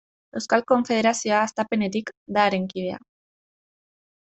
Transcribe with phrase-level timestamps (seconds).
[0.39, 2.99] Euskal Konfederazioa hastapenetik da haren kide.